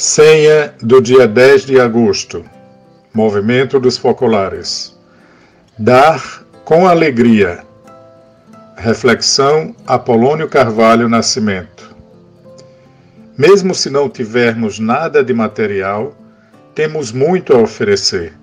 Senha 0.00 0.74
do 0.80 1.02
dia 1.02 1.26
10 1.26 1.62
de 1.62 1.80
agosto. 1.80 2.44
Movimento 3.12 3.80
dos 3.80 3.98
Focolares. 3.98 4.96
Dar 5.76 6.44
com 6.64 6.86
alegria. 6.86 7.64
Reflexão 8.76 9.74
Apolônio 9.84 10.46
Carvalho 10.48 11.08
Nascimento. 11.08 11.96
Mesmo 13.36 13.74
se 13.74 13.90
não 13.90 14.08
tivermos 14.08 14.78
nada 14.78 15.24
de 15.24 15.34
material, 15.34 16.16
temos 16.76 17.10
muito 17.10 17.52
a 17.52 17.58
oferecer. 17.58 18.34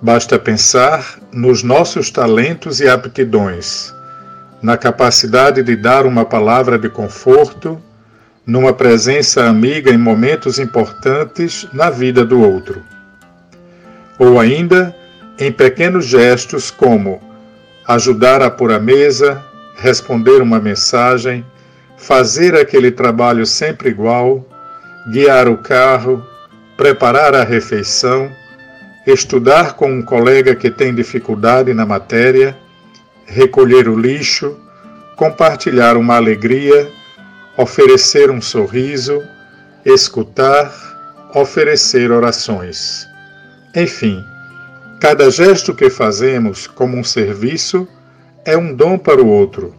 Basta 0.00 0.38
pensar 0.38 1.20
nos 1.30 1.62
nossos 1.62 2.10
talentos 2.10 2.80
e 2.80 2.88
aptidões, 2.88 3.92
na 4.62 4.78
capacidade 4.78 5.62
de 5.62 5.76
dar 5.76 6.06
uma 6.06 6.24
palavra 6.24 6.78
de 6.78 6.88
conforto 6.88 7.78
numa 8.46 8.72
presença 8.72 9.44
amiga 9.44 9.90
em 9.90 9.96
momentos 9.96 10.58
importantes 10.58 11.66
na 11.72 11.88
vida 11.88 12.24
do 12.24 12.40
outro. 12.40 12.82
Ou 14.18 14.38
ainda 14.38 14.94
em 15.38 15.50
pequenos 15.50 16.04
gestos 16.04 16.70
como 16.70 17.20
ajudar 17.86 18.42
a 18.42 18.50
pôr 18.50 18.72
a 18.72 18.78
mesa, 18.78 19.42
responder 19.76 20.40
uma 20.42 20.60
mensagem, 20.60 21.44
fazer 21.96 22.54
aquele 22.54 22.90
trabalho 22.90 23.46
sempre 23.46 23.88
igual, 23.88 24.46
guiar 25.10 25.48
o 25.48 25.58
carro, 25.58 26.24
preparar 26.76 27.34
a 27.34 27.44
refeição, 27.44 28.30
estudar 29.06 29.74
com 29.74 29.90
um 29.90 30.02
colega 30.02 30.54
que 30.54 30.70
tem 30.70 30.94
dificuldade 30.94 31.72
na 31.74 31.84
matéria, 31.84 32.56
recolher 33.26 33.88
o 33.88 33.98
lixo, 33.98 34.58
compartilhar 35.16 35.96
uma 35.96 36.16
alegria 36.16 36.90
oferecer 37.56 38.30
um 38.30 38.40
sorriso, 38.40 39.22
escutar, 39.84 40.72
oferecer 41.34 42.10
orações. 42.10 43.06
Enfim, 43.74 44.22
cada 45.00 45.30
gesto 45.30 45.74
que 45.74 45.88
fazemos 45.88 46.66
como 46.66 46.96
um 46.96 47.04
serviço 47.04 47.86
é 48.44 48.56
um 48.56 48.74
dom 48.74 48.98
para 48.98 49.22
o 49.22 49.28
outro, 49.28 49.74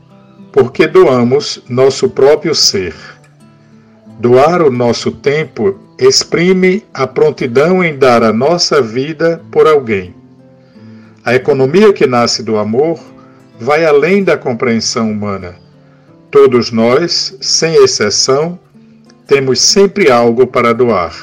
porque 0.53 0.87
doamos 0.87 1.61
nosso 1.67 2.09
próprio 2.09 2.55
ser. 2.55 2.95
Doar 4.19 4.61
o 4.61 4.71
nosso 4.71 5.11
tempo 5.11 5.77
exprime 5.99 6.85
a 6.93 7.05
prontidão 7.05 7.83
em 7.83 7.97
dar 7.97 8.23
a 8.23 8.31
nossa 8.31 8.81
vida 8.81 9.41
por 9.51 9.67
alguém. 9.67 10.15
A 11.25 11.35
economia 11.35 11.91
que 11.91 12.07
nasce 12.07 12.41
do 12.41 12.57
amor 12.57 12.99
vai 13.59 13.83
além 13.85 14.23
da 14.23 14.37
compreensão 14.37 15.11
humana 15.11 15.64
Todos 16.35 16.69
nós, 16.69 17.37
sem 17.39 17.75
exceção, 17.81 18.59
temos 19.25 19.61
sempre 19.61 20.11
algo 20.11 20.45
para 20.45 20.73
doar 20.73 21.15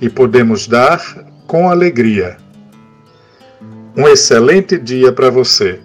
e 0.00 0.08
podemos 0.08 0.66
dar 0.66 1.00
com 1.46 1.70
alegria. 1.70 2.36
Um 3.96 4.08
excelente 4.08 4.76
dia 4.76 5.12
para 5.12 5.30
você. 5.30 5.78